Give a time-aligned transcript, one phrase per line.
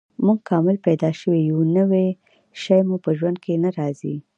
[0.25, 2.07] موږ کامل پیدا شوي یو، نوی
[2.61, 4.15] شی مو په ژوند کې نه راځي.